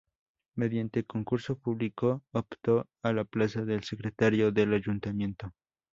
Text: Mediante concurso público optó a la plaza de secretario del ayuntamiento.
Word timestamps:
Mediante 0.55 1.03
concurso 1.05 1.59
público 1.59 2.23
optó 2.31 2.87
a 3.03 3.13
la 3.13 3.23
plaza 3.23 3.65
de 3.65 3.83
secretario 3.83 4.51
del 4.51 4.73
ayuntamiento. 4.73 5.51